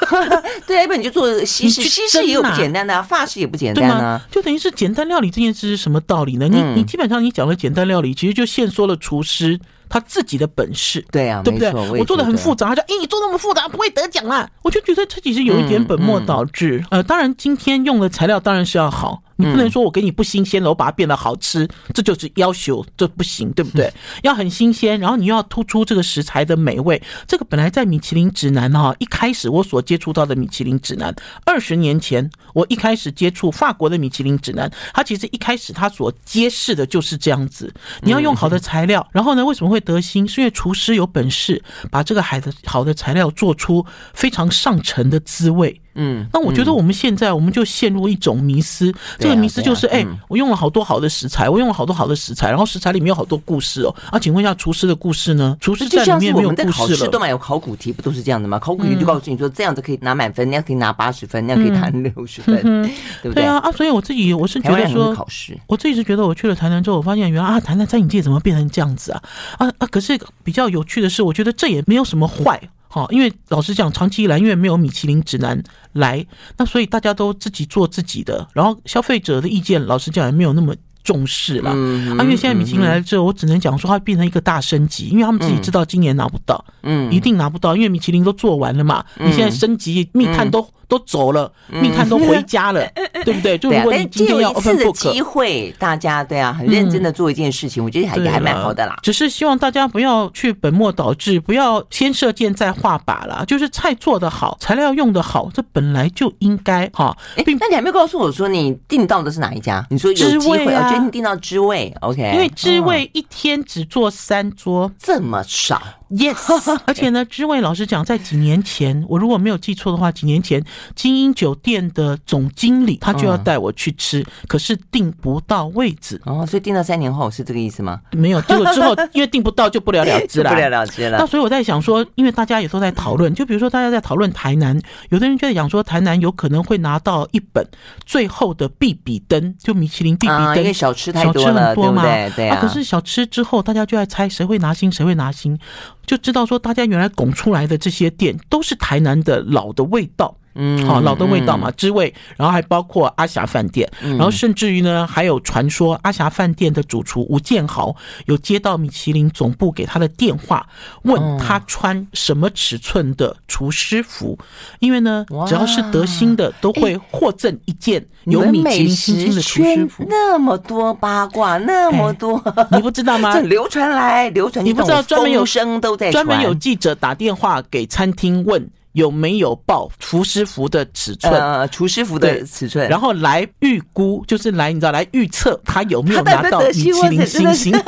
[0.67, 6.49] 对，要不然你就做西式，西式也有不简单的啊，法式也不简单啊，就等于是简单料理这件事是什么道理呢？
[6.49, 11.05] 你你基本上你讲的简单料理，其实就限缩了厨师他自己的本事。
[11.11, 11.71] 对啊，对不对？
[11.99, 16.85] 我做的很复杂，他说：“哎，你做那么复杂，不会得奖啦。”我就觉得这其实有一点本末倒置。
[16.90, 19.23] 呃，当然今天用的材料当然是要好。
[19.37, 23.92] 你不能说我给你不新鲜了，我把它变得好吃，这就是要求，这不行，对不对？
[24.23, 27.03] 要很新鲜，然后你又要突出这个食材的美味。
[27.27, 40.27] 这个本来在米其林指南哈，一开始我所接触到的米其林指南，二十年前我一开始接触法国的米其林指南，它其实一开始它所揭示的就是这样子，你要用好的材料，然后呢，为什么会得心？
[40.27, 45.81] 是因为厨师有本事把这个海的好的材料做出非常上乘的滋味。
[45.94, 53.94] 嗯，那我觉得我们现在我们就陷入一种迷思，这个迷思就是，哎，我用了好多好的食材，我用了好多好的食材，然后食材里面有好多故事哦。
[54.11, 55.57] 啊，请问一下，厨师的故事呢？
[55.61, 57.09] 厨师在里面没有故事了。
[57.11, 58.59] 都嘛有考古题，不都是这样的吗？
[58.59, 62.61] 考古题就告诉你说，这样子可以拿满分，那样可以拿八十分，那样可以拿六十分，
[63.22, 63.35] 对不对？
[63.35, 69.22] 对啊，啊，所以我自己我是觉得说，考试，我自己是觉得我去了台南之后，我发现原来啊，台南餐饮界怎么变成这样子啊？
[69.59, 69.87] 啊啊！
[69.87, 72.61] 可是比较有趣的是，我觉得这也没有什么坏。
[72.94, 75.61] 好，因为老实讲，长期以来因为没有米其林指南
[75.94, 76.24] 来，
[76.57, 80.72] 那所以大家都自己做自己的，然后消费者的意见，老实讲也没有那么
[81.05, 81.71] 重视了。
[81.75, 90.67] 嗯，啊，因为现在米其林来了之后，我只能讲说它变成一个大升级，因为他们自己知道今年拿不到，嗯，一定拿不到，因为米其林都做完了嘛，你现在升级密探都。
[90.87, 92.87] 都走了，密探都回家了，
[93.25, 93.57] 对不对？
[93.57, 98.95] 就如果你今天要 open book 的机会，大家对啊，很认真的做一件事情，我觉得还也还蛮好的啦。
[99.03, 103.43] 只是希望大家不要去本末倒置，不要先射箭再画靶啦。
[103.47, 107.17] 就是菜做得好，材料用得好，这本来就应该哈。
[107.37, 109.85] 哎，那你还没有告诉我说你订到的是哪一家？
[109.88, 110.87] 你说有机会啊？
[110.94, 112.22] 决定订到知味，OK？
[112.33, 115.83] 因为知味一天只做三桌，这么少。
[116.16, 128.00] Yes， 而且呢，知味老师讲，在几年前， 我如果没有记错的话，几年前精英酒店的总经理他就要带我去吃，可是订不到位置哦，所以订到三年后是这个意思吗？
[128.12, 131.18] 没有，结果之后 因为订不到就不了了之了，不了了之了。
[131.18, 137.66] 那所以我在想说，因为大家也都在讨论，就比如说大家在讨论台南，有的人就在讲说台南有可能会拿到一本
[138.07, 142.33] 最后的必比登，就米其林必比登，因为小吃太多了，对不对？
[142.37, 142.61] 对啊。
[142.61, 145.59] 可是小吃之后，大家就在猜谁会拿星，谁会拿星。
[146.07, 150.37] 就知道说，大家原来拱出来的这些店都是台南的老的味道。
[150.55, 157.95] 嗯，好，老的味道嘛，滋味，然后还包括阿霞饭店，然后甚至于呢，还有传说阿霞饭店的主厨吴建豪
[158.27, 160.67] 有接到米其林总部给他的电话，
[161.03, 164.38] 问他穿什么尺寸的厨师服，
[164.79, 170.07] 因为呢，只要是得星的都会获赠一件有米其林星星的厨师服。
[170.09, 173.33] 那么多八卦，那么多，你不知道吗？
[173.35, 178.71] 这流传来流传，你不知道专门有声都在专门有记者打电话给餐厅问。
[178.94, 181.33] 有没有报厨师服的尺寸？
[181.33, 187.72] 呃，厨师服的尺寸，然后来预估，就是来你知道来预测他有没有拿到米其林星星？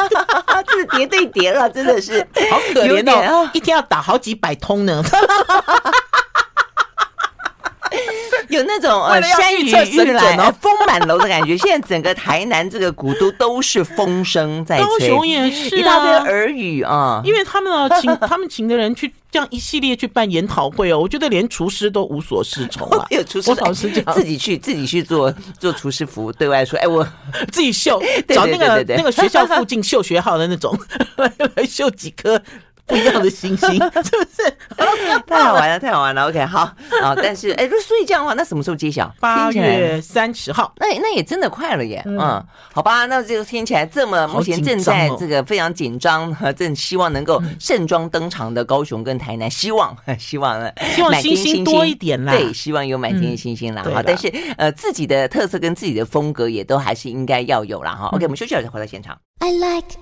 [0.66, 5.02] 这是叠对叠了，真的是 好可怜哦，一天要打好几百通呢。
[8.50, 11.56] 有那种呃山雨欲来风满楼的感觉。
[11.58, 17.20] 现在整个台南这个古都都是风声在吹，高雄也是一大堆耳语啊。
[17.24, 23.06] 因为他们啊，请 他们请的人去这样一系列去办研讨会哦，我觉得连厨师都无所适从了。
[23.10, 27.06] 有厨师，我老师讲，自己去自己去做做厨师服，对外说，哎，我
[27.52, 30.78] 自己秀，找那个那个学校附近秀学号的那种，
[31.54, 32.40] 来秀几颗。
[32.86, 34.56] 不一样的星星， 是不是？
[35.26, 36.28] 太好玩了，太好玩了。
[36.28, 36.60] OK，好
[37.02, 37.14] 啊。
[37.16, 39.12] 但是，哎，所以这样的话，那什么时候揭晓？
[39.20, 40.72] 八月三十号。
[40.78, 42.02] 那那也真的快了耶。
[42.06, 42.18] 嗯，
[42.72, 43.06] 好吧。
[43.06, 52.32] 那这个听起来这么，目前正在这个非常紧张和 正希望能够盛装登场的高雄跟台南，希望希望呢，希望星星多一点啦。
[52.32, 53.82] 对，希望有满天星星啦。
[53.92, 57.92] 好，但是呃，自己的特色跟自己的风格也都还是应该要有啦。
[57.92, 58.06] 哈。
[58.12, 59.16] OK，我们休息了再回到现场。
[59.38, 59.96] I like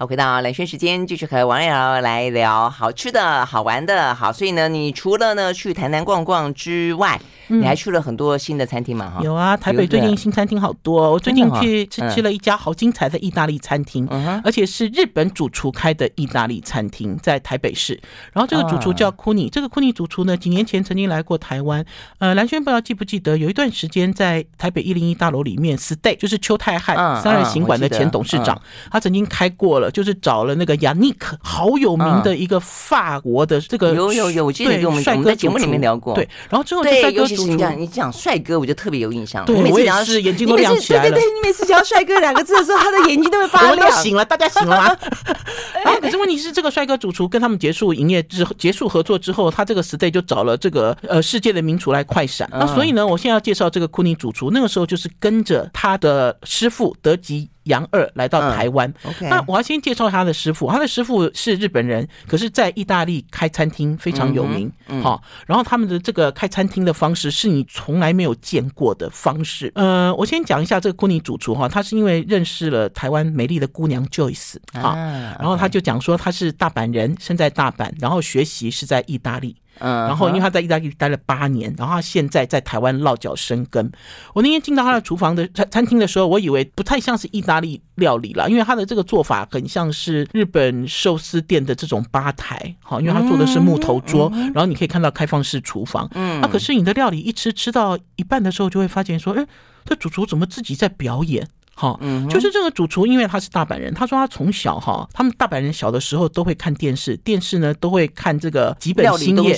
[0.00, 4.14] 好，回到蓝轩时间，继续和王瑶来聊好吃的好玩的。
[4.14, 9.10] 好，所以呢，你除了呢去台南逛逛之外，你还去了很多新的餐厅嘛？
[9.10, 11.12] 哈，有啊，台北最近新餐厅好多。
[11.12, 14.08] 我最近去吃吃了一家好精彩的意大利餐厅，
[14.42, 18.00] 而且是日本主厨开的意大利餐厅，在台北市。
[18.32, 21.84] 然后这个主厨叫库尼，这个库尼主厨呢，几年前曾经来过台湾。
[22.20, 28.58] 呃，蓝轩不知道记不记得，有一段时间在台北一零一大楼里面，stay 就是邱泰汉三人行馆的前董事长，
[28.90, 36.14] 他曾经开过了，就是找了那个亚尼克，好有名的一个法国的这个有有有，我记得我们在节目里面聊过。
[36.14, 37.26] 对，然后之后帅哥。
[37.30, 39.44] 你讲你讲帅哥，我就特别有印象。
[39.44, 41.10] 对，我也是眼睛都亮起来了。
[41.10, 43.88] 对对对，你每次讲帅哥两个字的时候，他的眼睛都会发 亮。
[43.88, 44.96] 我醒了，大家醒了吗？
[45.84, 52.48] 然后可是问题是，这个帅哥主厨跟他们结束营业之后，结束合作之后，他这个 stay 就找了这个呃世界的名厨来快闪。
[52.52, 57.48] 那所以呢，我现在要介绍这个库尼主厨，那个时候就是跟着他的师傅德吉。
[57.64, 58.92] 杨二来到台湾。
[59.04, 64.70] 嗯 okay、那我要先介绍他的师傅，他的师傅是日本人，可是在意大利开餐厅非常有名。
[65.02, 69.70] 好、然后他们的这个开餐厅的方式是你从来没有见过的方式。
[69.74, 79.56] 呃，我先讲一下这个库尼主厨哈，他是因为认识了台湾美丽的姑娘 Joyce 哈、啊，然后他就讲说他是大阪人，生在大阪，然后学习是在意大利。
[79.80, 83.90] 嗯，然后因为他在意大利待了八年，然后他现在在台湾落脚生根。
[84.34, 96.08] 我那天进到他的厨房的餐餐厅的时候，我以为不太像是意大利料理了，因为他的这个做法很像是日本寿司店的这种吧台，好，因为他做的是木头桌，然后你可以看到开放式厨房。
[96.14, 99.46] 嗯，那可是你的料理一吃吃到一半的时候，就会发现说，哎，
[99.84, 101.48] 这主厨怎么自己在表演？
[101.74, 109.56] 好，就是这个主厨，因为他是大阪人，他说他从小哈，他们大阪人小的时候都会看电视，电视呢都会看这个吉本兴业，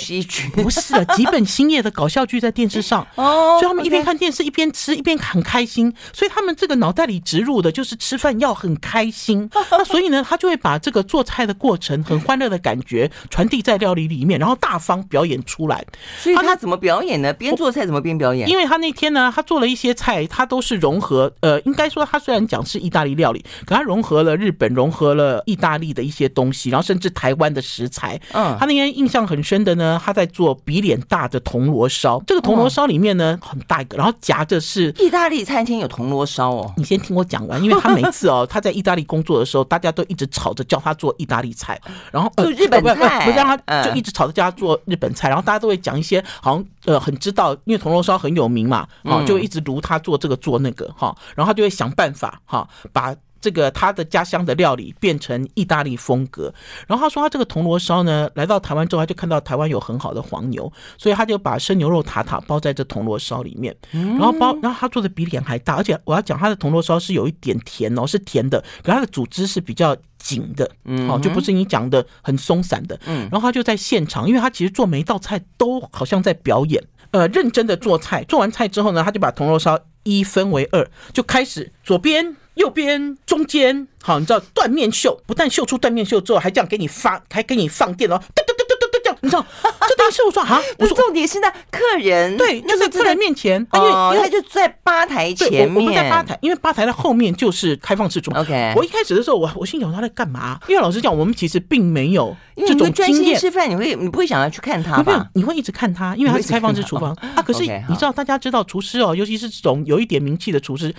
[0.52, 15.84] 不是啊，吉本兴业的搞笑剧在电视上， 哦，所以他们一边看电视一边吃一边很开心，所以他们这个脑袋里植入的就是吃饭要很开心， 那所以呢，他就会把这个做菜的过程很欢乐的感觉传递在料理里面，然后大方表演出来。
[16.18, 17.32] 所以他怎么表演呢？
[17.32, 18.48] 边做菜怎么边表演？
[18.48, 22.01] 因为他那天呢，他做了一些菜，他都是融合，呃，应该说。
[22.10, 28.20] 他虽然讲是意大利料理，可他融合了日本、融合了意大利的一些东西，然后甚至台湾的食材。
[28.32, 32.22] 嗯，他那天印象很深的呢，他在做比脸大的铜锣烧。
[32.26, 36.72] 这个铜锣烧里面呢，很大一个，然后夹着是意大利餐厅有铜锣烧哦。
[36.76, 52.68] 你先听我讲完，因为他每次哦，他在意大利工作的时候，大家都一直吵着叫他做意大利菜，然后就日本菜，不让他就一直吵着叫他做日本菜，然后大家都会讲一些好像呃很知道，因为铜锣烧很有名嘛，啊，就一直如他做这个做那个哈，然后他就会想办法哈。
[52.92, 56.54] 把这个他的家乡的料理变成意大利风格，
[56.86, 70.70] 然后他说他这个铜锣烧呢，来到台湾之后，他就看到台湾有很好的黄牛，所以他就把生牛肉塔塔包在这铜锣烧里面，然后包，然后他做的比脸还大，而且我要讲他的铜锣烧是有一点甜哦，是甜的，可它的组织是比较紧的，
[71.08, 82.36] 好，就不是你讲的很松散的，嗯，然后他就在现场，因为他其实做每一道菜都好像在表演，呃，认真的做菜，做完菜之后呢，他就把铜锣烧一分为二，就开始左边。
[82.54, 89.46] 右边、中间，好，你知道断面秀，不但秀出断面秀之后，还这样给你发，还给你放电哦，噔噔噔噔噔噔你知道？
[89.88, 98.42] 这等于是我说啊，我说重点是在客人，对，就在客人面前，哦，他就在吧台前面，我们在吧台，因为吧台的后面就是开放式厨房。
[98.42, 100.58] OK，我一开始的时候，我我心想他在干嘛？
[100.66, 103.38] 因为老实讲，我们其实并没有这种经验。
[103.38, 105.28] 吃饭，你会你不会想要去看他吧？
[105.34, 107.42] 你会一直看他，因为他是开放式厨房啊。
[107.42, 110.92] 可是你知道，大家知道厨师哦，尤其是这种有一点名气的厨师。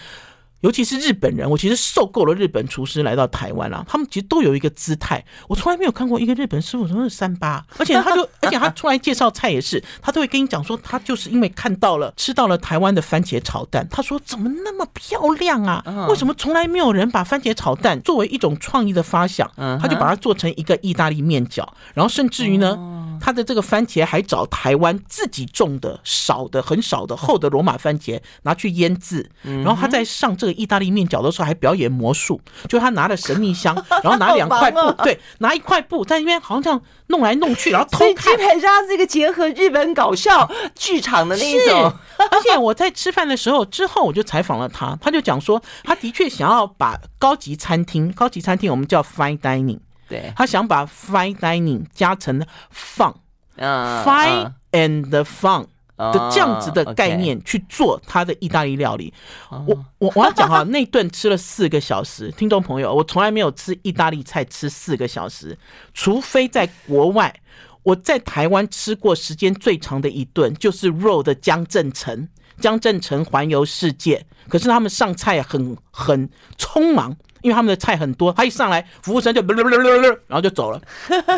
[0.63, 3.85] 尤其是日本人，我其实受够了日本厨师来到台湾了。
[3.87, 15.83] 他们其实都有一个姿态，我从来没有看过一个日本师傅都是三八，而且他就， 而且他出来介绍菜也是，他都会跟你讲说，他就是因为看到了吃到了台湾的番茄炒蛋，他说怎么那么漂亮啊？
[16.09, 19.49] 为什么从来没有人把番茄炒蛋作为一种创意的发想？
[19.57, 23.12] 他就把它做成一个意大利面饺，然后甚至于呢。
[23.23, 38.35] 他的这个番茄还找台湾自己种的少的很少的厚的罗马番茄拿去腌制，然后他在上这个意大利面饺的时候还表演魔术，就他拿了神秘箱， 然后拿两块布，对，拿一块布在那边好像这样弄来弄去，然后偷看。
[38.35, 41.93] 基本上这个结合日本搞笑剧场的那一种。
[42.17, 49.79] 而且我在吃饭的时候之后，我就采访了他，他就讲说，他的确想要把高级餐厅，高级餐厅我们叫 fine dining。
[50.07, 55.65] 对，他想把 fine dining 加成 fun，fine and fun
[55.97, 59.13] 的这样子的概念去做他的意大利料理。
[59.49, 65.57] 我我我要讲哈， 那顿吃了四个小时，听众朋友，我从来没有吃意大利菜吃四个小时，
[65.93, 67.39] 除非在国外。
[67.83, 74.25] 我在台湾吃过时间最长的一顿，就是 Road 的江振诚，江振诚环游世界。
[74.47, 77.17] 可是他们上菜很很匆忙。
[77.43, 79.41] 因为他们的菜很多，他一上来，服务生就，
[80.27, 80.81] 然后就走了，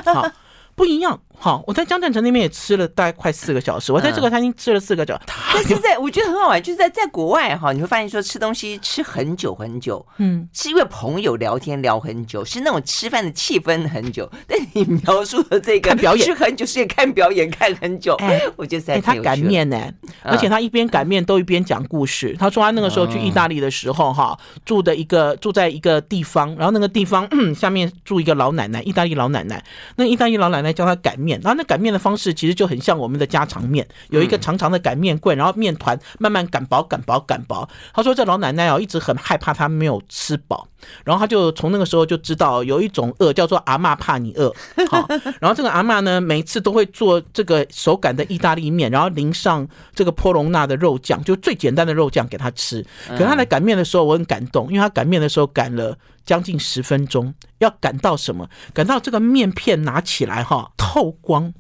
[0.05, 0.31] 好，
[0.75, 1.19] 不一样。
[1.39, 3.91] 好，我在江镇城那边也吃了大概快四个小时。
[3.91, 5.21] 我在这个餐厅吃了四个小时。
[5.53, 14.29] 但是在我觉得很好玩，就是在在国外哈，你会发现说吃东西吃很久很久，嗯，是因为朋友聊天聊很久，是那种吃饭的气氛很久。
[14.47, 18.15] 但你描述的这个表演吃很久，是也看表演看很久。
[18.15, 19.91] 哎，我觉得哎，他擀面呢，
[20.23, 22.35] 而且他一边擀面都一边讲故事。
[22.39, 29.63] 他说他那个时候去意大利的时候哈，住的一个住在一个地方，然后那个地方下面住一个老奶奶，意大利老奶奶。
[29.95, 31.25] 那意大利老奶奶教他擀面。
[31.25, 37.67] 面，然后那擀面的方式其实就很像我们的家常面，有一个长长的擀面棍，然后面团慢慢擀薄、擀薄、擀薄。
[37.95, 40.67] 他说这老奶奶哦一直很害怕她没有吃饱，
[41.03, 44.53] 然后他就从那个时候就知道有一种饿叫做阿嬷怕你饿。
[44.89, 45.07] 好，
[45.39, 52.85] 然后这个阿嬷呢每次都会做这个手擀的意大利面，然后淋上这个波隆纳的肉酱，就最简单的肉酱给他吃。
[53.09, 55.97] 可是他来擀面的时候我很感动，因为他擀面的时候擀了。
[56.25, 58.49] 将近十分钟，要擀到什么？
[58.73, 61.53] 擀到这个面片拿起来哈透光。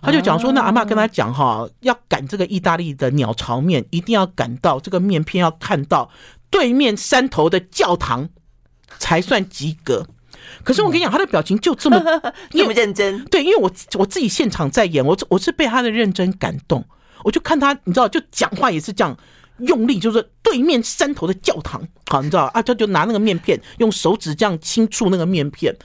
[0.00, 6.08] 他就讲说，那阿嬷跟他讲哈，要擀这个意大利的鸟巢面，一定要擀到这个面片要看到
[6.50, 8.28] 对面山头的教堂
[8.98, 10.06] 才算及格。
[10.64, 12.02] 可是我跟你讲，他的表情就这么
[12.50, 13.24] 这么认真。
[13.26, 16.84] 对，因为我我自己现场在演，我我是被他的认真感动。
[17.24, 19.16] 我就看他，你知道，就讲话也是这样。
[19.58, 22.60] 用力就是对面山头的教堂，好，你知道啊？
[22.62, 25.76] 他就拿那个面片，用手指这样轻触那个面片。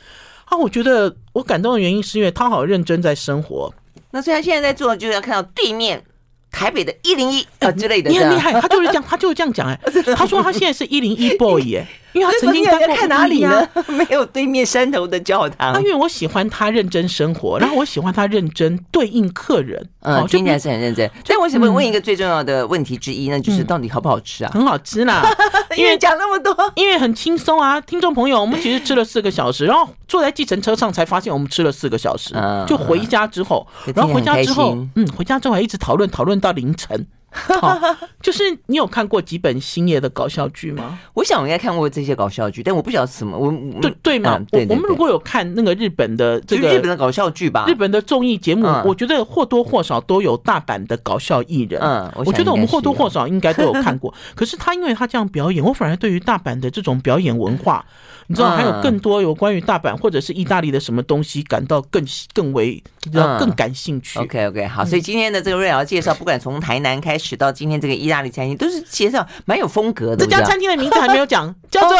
[0.46, 3.72] 啊，我觉得我感动的原因是因为他好认真在生活。
[4.10, 6.04] 那所以他现在在做，就是要看到对面
[6.50, 8.10] 台北的一零一啊之类的。
[8.10, 9.80] 你很厉害，他就是这样，他就是这样讲哎。
[10.16, 11.88] 他说他现在是一零一 boy 哎。
[12.18, 13.68] 因为他曾经在看哪里呢？
[13.88, 15.74] 没有对面山头的教堂。
[15.74, 19.84] 啊，因为我喜欢他认真生活，然后我喜欢他认真对应客人。
[20.02, 21.10] 嗯，听起来是很认真。
[21.26, 24.52] 所以我想问问一个最重要的问题之一，那就是到底好不好吃啊？
[24.54, 25.24] 很好吃啦，
[25.78, 27.80] 因为讲那么多，因为很轻松啊。
[27.82, 32.34] 听众朋友，我们其实吃了四个小时，然后坐在计程车上才发现我们吃了四个小时。
[32.66, 37.06] 就回家之后，然后回家之后，嗯，回家之后还一直讨论讨论到凌晨。
[37.30, 37.78] 好，
[38.22, 40.98] 就是你有看过几本星爷的搞笑剧吗？
[41.14, 43.38] 我想我应该看过这些搞笑剧，但我不晓得什么。
[43.38, 51.80] 我对对嘛，我我们如果有看那个日本的这个日本的搞笑剧吧，日本的综艺节目，我觉得或多或少都有大阪的搞笑艺人。
[51.82, 54.14] 嗯，我觉得我们或多或少应该都有看过。
[54.34, 57.86] 可是他因为他这样表演，我反而对于大阪的这种表演文化。
[58.28, 64.20] 你知道还有更多有关于大阪或者是意大利的什么东西，感到更更为要更感兴趣。
[64.20, 70.26] OK OK 好，所以今天的这个瑞瑶介绍，不管从台南开始到今天这个意大利餐厅，都是介绍蛮有风格的。
[70.26, 71.98] 这家餐厅的名字还没有讲， 叫做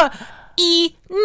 [0.58, 1.18] 伊尼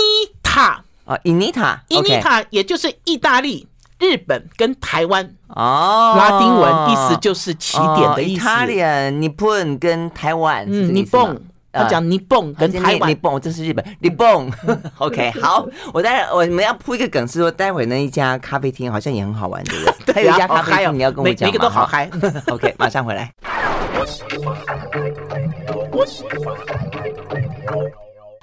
[0.42, 3.66] 塔啊，伊尼塔，伊尼塔，也就是意大利、
[3.98, 8.46] 日本跟台湾哦，拉丁文意思就是起点的意思。
[8.46, 11.38] Italian、跟台湾，嗯，Nippon。
[11.72, 13.84] 他讲尼蹦跟台湾，尼蹦，这是日本。
[14.00, 14.52] 尼蹦。
[14.98, 20.14] OK， 好，我待会我们要铺一个梗，是说待会那一家咖啡厅好像也很好玩，对不对？
[20.14, 21.86] 还有一家咖啡厅你要跟我讲，每个都好。
[21.86, 22.10] 嗨。
[22.48, 23.32] OK，马上回来。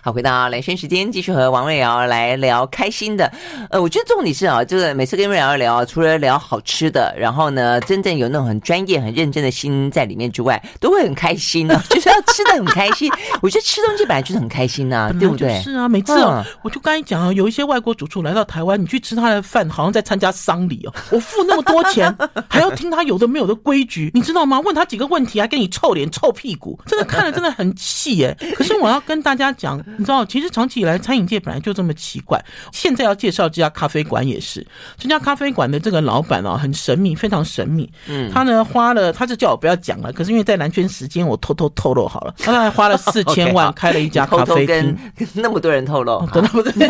[0.02, 3.30] 好，回到蓝轩时间，继续和王瑞瑶来聊开心的。
[3.70, 13.12] 呃，我觉得重点是啊，就是每次跟瑞瑶聊，除了聊好吃的，然后呢，真正有那种很专业、很认真的心在里面之外，都会很开心呢、啊， 就是要吃的很开心。
[13.42, 15.60] 我觉得吃东西本来就是很开心呐、啊，对不对？
[15.62, 20.94] 是啊，每次啊，嗯、我就刚才讲啊，有一些外国主厨来到台湾，你去吃他的饭，好像在参加丧礼哦。
[21.12, 22.16] 我付那么多钱，
[22.48, 24.62] 还要听他有的没有的规矩，你知道吗？
[24.62, 28.34] 问他几个问题，还给你臭脸、臭屁股，真的看了真的很气哎。
[28.56, 29.78] 可是我要跟大家讲。
[29.98, 32.44] 你知道，其实长期以来餐饮界本来就这么奇怪。
[32.72, 34.66] 现在要介绍这家咖啡馆也是，
[34.98, 37.90] 这家咖啡馆的这个老板啊，很神秘，非常神秘。
[38.08, 44.98] 嗯，他呢花了，他就叫我不要讲了，可是因为在蓝圈时间，我偷偷透露好了，他大概花了四千万开了一家咖啡厅，
[45.36, 46.88] 那么多人透露， 对不对？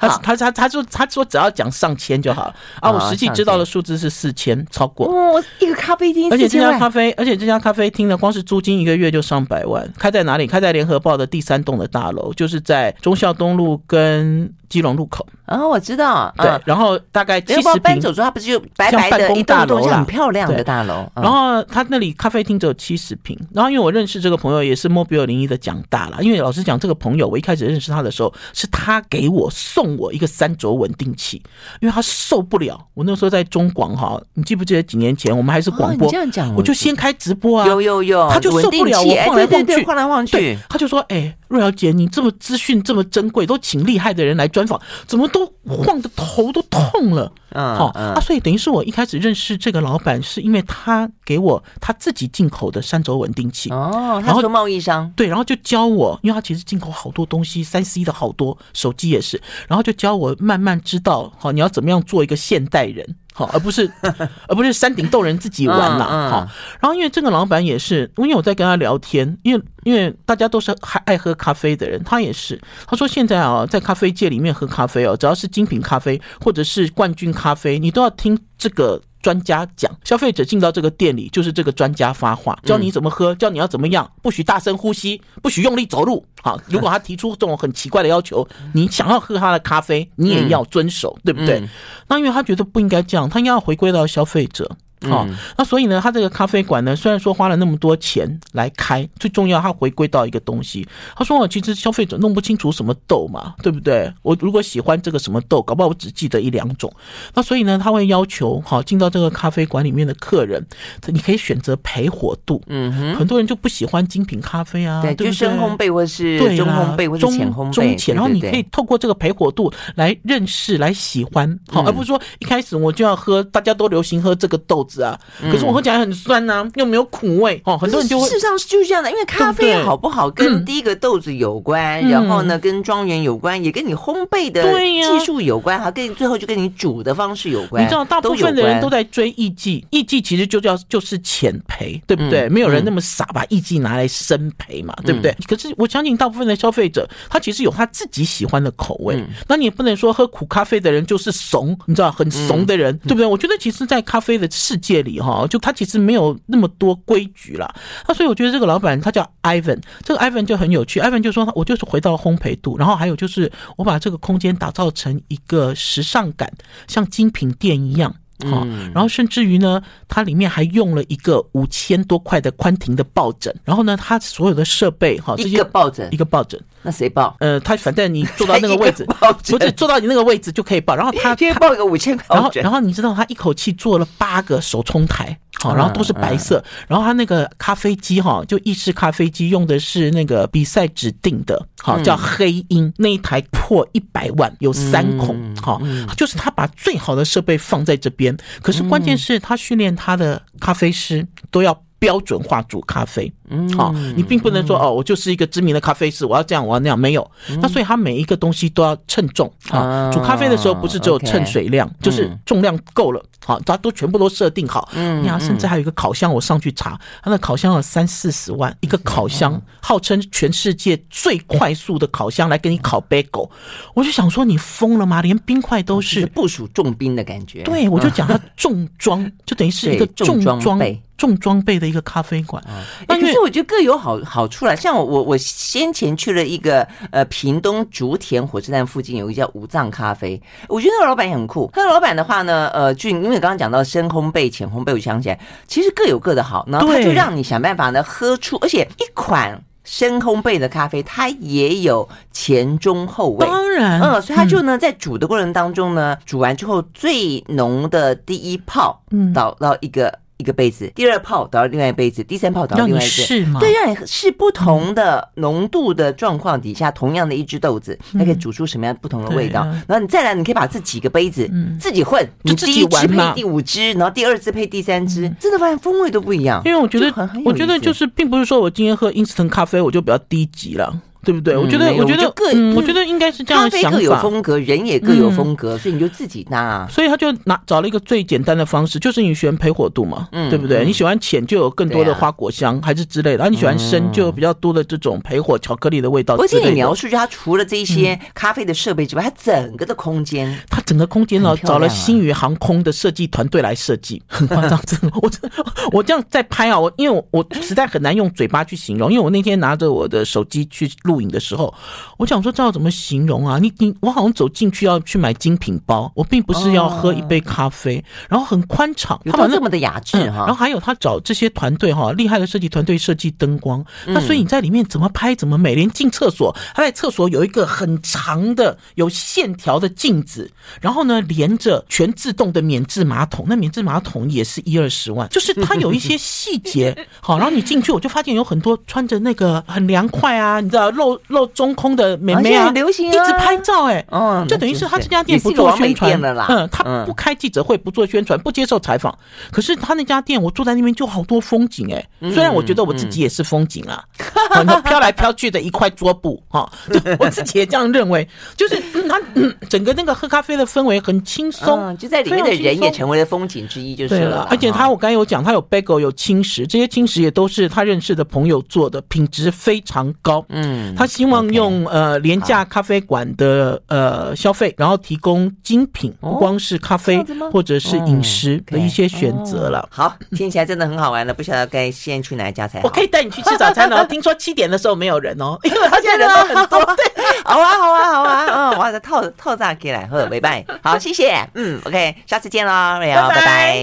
[0.00, 5.06] 他 他他他说他说只要讲上千就好了啊，我实际知道的数字是四千，超过。
[5.08, 9.88] 哦，一个咖啡厅，而且这家咖啡，而且这家咖啡厅呢，光是租金一个月就上百万。
[9.98, 10.46] 开在哪里？
[10.46, 12.27] 开在联合报的第三栋的大楼。
[12.34, 15.26] 就是在忠孝东路跟基隆路口。
[15.46, 21.10] 哦，我知道，对，然后大概七十坪，搬走之后，它不是就白白的一栋栋很漂亮的大楼。
[21.14, 23.38] 然后他那里咖啡厅只有七十平。
[23.54, 26.18] 然后因为我认识这个朋友，也是 Mobile 零一的讲大了。
[26.22, 31.42] 因为老实讲，这个朋友我一开始认识他的时候，是他给我送我一个三轴稳定器，
[31.80, 32.78] 因为他受不了。
[32.92, 36.10] 我那时候在中广哈，你记不记得几年前我们还是广播？
[36.10, 63.16] 这样讲，我就先开直播啊，有有有，他就受不了我晃来晃去，晃来晃去，他就说：“哎，瑞瑶姐，你这么资讯这么珍贵，都请厉害的人来专访，怎么都晃的？”头都痛了，嗯，好啊，所以等于是我一开始认识这个老板，是因为他给我他自己进口的三轴稳定器哦，然后贸易商对，然后就教我，因为他其实进口好多东西，三 C 的好多手机也是，然后就教我慢慢知道，好，你要怎么样做一个现代人。
[63.38, 63.88] 好，而不是，
[64.48, 66.28] 而不是山顶洞人自己玩啦。
[66.28, 66.48] 好，
[66.80, 72.60] 然后因为这个老板也是，因为我在跟他聊天，因为因为大家都是还爱喝咖啡的人，他也是。
[72.84, 79.00] 他说现在啊，在咖啡界里面喝咖啡哦，只要是精品咖啡或者是冠军咖啡，你都要听这个。
[79.28, 86.24] 专家讲，消费者进到这个店里就是这个专家发话，教你怎么喝，教你要怎么样，不许大声呼吸，不许用力走路。
[86.40, 91.62] 好，如果他提出这种很奇怪的要求，你想要喝他的咖啡，你也要遵守，对不对？
[92.08, 94.66] 那因为他觉得不应该这样，他应该要回归到消费者。
[95.02, 100.86] 好，那所以呢，他这个咖啡馆呢，虽然说花了那么多钱来开，最重要他回归到一个东西。
[101.16, 104.12] 他说：“我其实消费者弄不清楚什么豆嘛，对不对？
[104.22, 106.92] 我如果喜欢这个什么豆，搞不好我只记得一两种。
[107.34, 110.64] 那所以呢，他会要求好进到这个咖啡馆里面的客人，
[111.06, 112.62] 你可以选择焙火度。
[112.66, 118.14] 嗯哼，很多人就不喜欢精品咖啡啊，对，就深烘焙或是中烘焙或是浅烘焙，中浅。
[118.14, 127.76] 然后你可以透过这个焙火度来认识、来喜欢，好，而不是说一开始我就要喝大家都流行喝这个豆子啊，可是。”我喝起来很酸呐、啊，又没有苦味哦。
[127.76, 137.84] 很多人就会事实上就是这样的，因为咖啡好不好跟第一个豆子有关，嗯、然后呢跟庄园有关，也跟你烘焙的技术有关，哈，跟最后就跟你煮的方式有关。
[137.84, 142.48] 你知道，大部分的人都在追艺伎，艺伎其实就叫就是浅培，对不对？
[142.48, 145.32] 嗯、没有人那么傻把艺伎拿来深焙嘛，对不对？
[145.32, 149.16] 嗯、可是我相信大部分的消费者，他其实有他自己喜欢的口味。
[149.16, 153.26] 嗯、那你也不能说喝苦咖啡的人就是怂，你知道很怂的人，嗯、对不对？
[153.26, 157.72] 我觉得其实，在咖啡的世界里，哈，就他其实没有那么多规矩啦，
[158.06, 161.00] 那所以我觉得这个老板他叫 Ivan，这个 Ivan 就很有趣。
[161.00, 166.52] Ivan 就说，我就是回到烘焙度，然后还有就是我把这个空间打造成一个时尚感，
[166.86, 168.14] 像精品店一样。
[168.48, 168.64] 好，
[168.94, 177.34] 然后甚至于呢，它里面还用了一个五千多块的宽庭的抱枕，然后呢，它所有的设备哈，一个抱枕，一个抱枕，那谁抱？
[177.40, 179.04] 呃，他反正你坐到那个位置，
[179.50, 180.94] 不是坐到你那个位置就可以抱。
[180.94, 195.82] 然后他 今天抱一个五千块，然后然后你知道他一口气做了八个手冲台，好，然后都是白色，然后他那个咖啡机哈，就意式咖啡机用的是那个比赛指定的，好叫黑鹰那一台破一百万，有三孔，好，
[196.16, 198.36] 就是他把最好的设备放在这边。
[198.62, 207.30] 可是关键是他训练他的咖啡师都要标准化煮咖啡，嗯，好，你并不能说哦，我就是一个知名的咖啡师，我要这样，我要那样，没有。
[207.60, 210.10] 那所以他每一个东西都要称重啊。
[210.12, 214.88] 煮咖啡的时候不是只有称水量，就是重量够了，好，他都全部都设定好。
[214.94, 223.48] 嗯，呀，甚至还有一个烤箱，我上去查，他的烤箱有三四十万一个烤箱，号称全世界最快速的烤箱来给你烤 bagel。
[223.94, 225.22] 我就想说，你疯了吗？
[225.22, 227.62] 连冰块都是部署重兵的感觉。
[227.62, 231.00] 对，我就 讲它重装，就等于是一个重装备。
[231.18, 232.62] 重装备的一个咖啡馆，
[233.08, 234.74] 可是我觉得各有好好处啦。
[234.74, 241.70] 像我我我先前去了一个呃屏东竹田火车站附近有一家五藏咖啡，我觉得那个老板也很酷。
[241.74, 260.18] 那个老板的话呢，呃，就因为刚刚讲到深烘焙、浅烘焙，我想起来其实各有各的好，然后他就让你想办法呢喝出，而且一款深烘焙的咖啡它也有前中后味，当然，嗯，所以他就呢在煮的过程当中呢，煮完之后最浓的第一泡，嗯，倒到一个。
[260.38, 269.64] 一个杯子，第二泡倒到另外一杯子，第三泡倒到另外一杯子，对，让你试不同的浓度的状况底下，同样的一只豆子，它可以煮出什么样不同的味道。
[269.86, 276.62] 然后你再来，你可以把这几个杯子自己混，你第一支配第五支，然后第二支配第三支，真的发现风味都不一样。
[276.64, 281.02] 因为我觉得，我觉得就是，并不是说我今天喝 instant 咖啡我就比较低级了。
[281.24, 281.56] 对不对？
[281.56, 282.44] 我觉得，我觉得各，
[282.74, 283.98] 我觉得应该是这样的想法。
[283.98, 286.86] 各有风格，人也各有风格，所以你就自己搭。
[286.88, 290.84] 所以他就拿找了一个最简单的方式，就是你喜欢焙火度嘛，对不对？
[290.84, 293.38] 你喜欢浅就有更多的花果香，还是之类的。
[293.38, 296.36] 然后你喜欢深就有比较多的这种焙火巧克力的味道。
[296.36, 305.10] 而且你描述，就它除了这些咖啡的设备之外，它整个的空间，它整个空间呢，找了星宇航空的设计团队来设计，很夸张， 真的。
[305.20, 305.30] 我
[305.92, 311.72] 我这样在拍啊，我因为我我实在很难用嘴巴去形容，因为我那天拿着我的手机去录影的时候。
[312.18, 313.58] 我想说，这要怎么形容啊？
[313.60, 318.04] 你你我好像走进去要去买精品包，我并不是要喝一杯咖啡。
[318.28, 320.38] 然后很宽敞，他们这么的雅致哈。
[320.38, 323.84] 然后还有他找这些团队哈，厉害的设计团队设计灯光。
[324.06, 330.50] 那所以你在里面怎么拍怎么美，连进厕所，他在厕所有一个很长的有线条的镜子，
[330.80, 337.06] 然后呢连着全自动的免治马桶，那免治马桶也是一二十万，就是它有一些细节。
[337.22, 341.74] 好，然后你进去我就发现有很多穿着那个很凉快啊，你知道露露中。
[341.78, 349.16] 空的美眉啊，流行一直拍照哎，哦，就等于是他这家店不做宣传了啦，嗯，他不开记者会，不做宣传，不接受采访。
[349.52, 354.02] 可是他那家店，我坐在那边就好多风景哎，虽然我觉得我自己也是风景啦，
[354.82, 356.68] 飘来飘去的一块桌布哈，
[357.20, 359.20] 我自己也这样认为，就是他
[359.68, 364.48] 整个那个喝咖啡的氛围很轻松，就在里面的人也成为了风景之一，就是了。
[364.50, 370.44] 而且他我刚才有讲，他有 bagel，有轻食，这些轻食也都是他认识的朋友做的，品质非常高。
[370.48, 379.88] 嗯，嗯，他希望用呃廉价咖啡馆的呃消费，然后提供精品，不光是咖啡或者是饮食的一些选择了。
[379.90, 382.88] 好，听起来真的很好玩了，不晓得该先去哪一家才好。
[382.88, 384.04] 我可以带你去吃早餐哦。
[384.08, 386.78] 听说七点的时候没有人哦， 因为他现在人都很多。
[387.14, 390.64] 对，好啊，好啊，好啊，嗯，我再套套炸起来，呵，拜拜。
[390.82, 393.78] 好，谢谢，嗯，OK，下次见喽，瑞瑶，拜拜。